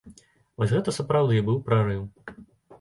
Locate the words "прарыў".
1.71-2.03